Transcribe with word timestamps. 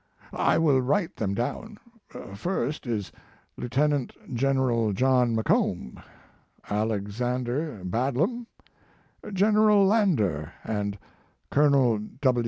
I 0.33 0.57
will 0.57 0.81
write 0.81 1.15
them 1.15 1.35
down. 1.35 1.77
First 2.33 2.87
is 2.87 3.11
Lieutenant 3.55 4.11
General 4.33 4.93
John 4.93 5.35
McComb, 5.35 6.01
Alexander 6.67 7.81
Badlam, 7.83 8.47
General 9.35 9.93
L,ander 9.93 10.51
and 10.63 10.97
Col. 11.51 11.99